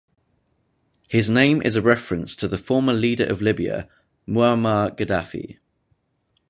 [1.09, 3.87] His name is a reference to the former leader of Libya,
[4.27, 5.59] Muammar Gaddafi.